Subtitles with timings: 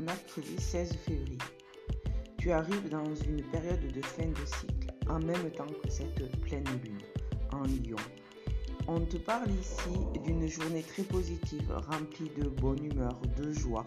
[0.00, 1.38] mercredi 16 février.
[2.38, 6.64] Tu arrives dans une période de fin de cycle, en même temps que cette pleine
[6.82, 7.00] lune,
[7.52, 7.96] en Lyon.
[8.88, 9.90] On te parle ici
[10.24, 13.86] d'une journée très positive, remplie de bonne humeur, de joie.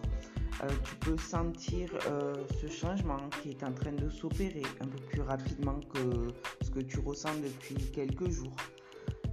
[0.62, 4.98] Euh, tu peux sentir euh, ce changement qui est en train de s'opérer un peu
[5.06, 6.28] plus rapidement que
[6.62, 8.54] ce que tu ressens depuis quelques jours.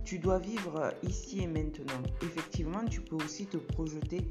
[0.06, 2.02] Tu dois vivre ici et maintenant.
[2.22, 4.22] Effectivement, tu peux aussi te projeter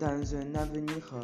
[0.00, 1.20] dans un avenir euh,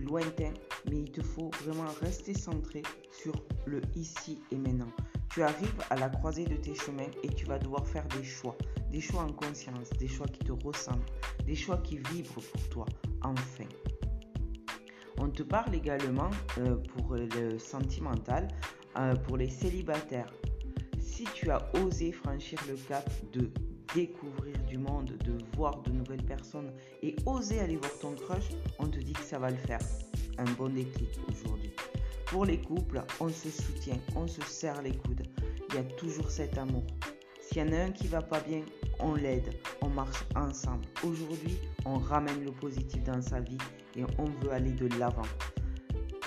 [0.00, 0.52] lointain,
[0.90, 3.34] mais il te faut vraiment rester centré sur
[3.66, 4.90] le ici et maintenant.
[5.30, 8.56] Tu arrives à la croisée de tes chemins et tu vas devoir faire des choix,
[8.90, 11.04] des choix en conscience, des choix qui te ressemblent,
[11.44, 12.86] des choix qui vibrent pour toi,
[13.22, 13.64] enfin.
[15.18, 18.48] On te parle également euh, pour le sentimental,
[18.96, 20.32] euh, pour les célibataires.
[21.00, 23.50] Si tu as osé franchir le cap de
[23.94, 28.88] découvrir du monde, de voir de nouvelles personnes et oser aller voir ton crush, on
[28.88, 29.80] te dit que ça va le faire.
[30.36, 31.72] Un bon déclic aujourd'hui.
[32.26, 35.22] Pour les couples, on se soutient, on se serre les coudes.
[35.68, 36.84] Il y a toujours cet amour.
[37.40, 38.62] S'il y en a un qui va pas bien,
[38.98, 40.84] on l'aide, on marche ensemble.
[41.04, 43.58] Aujourd'hui, on ramène le positif dans sa vie
[43.96, 45.22] et on veut aller de l'avant.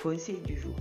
[0.01, 0.77] Conseil du jour.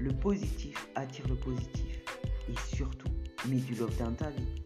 [0.00, 2.02] Le positif attire le positif.
[2.48, 3.08] Et surtout,
[3.48, 4.63] mets du love dans ta vie.